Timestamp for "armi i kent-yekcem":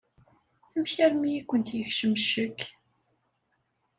1.05-2.13